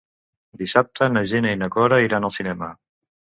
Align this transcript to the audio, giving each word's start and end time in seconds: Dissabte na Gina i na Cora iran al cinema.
Dissabte 0.61 1.09
na 1.17 1.23
Gina 1.33 1.51
i 1.57 1.59
na 1.65 1.69
Cora 1.77 2.01
iran 2.07 2.27
al 2.31 2.35
cinema. 2.39 2.73